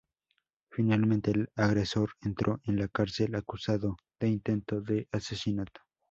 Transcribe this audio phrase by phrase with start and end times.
[0.71, 5.81] Finalmente el agresor entró en la cárcel acusado de intento de asesinato.